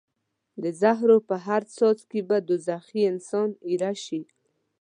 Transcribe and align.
د 0.63 0.63
زهرو 0.81 1.17
په 1.29 1.35
هر 1.45 1.61
څاڅکي 1.75 2.21
به 2.29 2.37
دوزخي 2.47 3.01
انسان 3.11 3.49
ایره 3.67 3.93
شي. 4.05 4.21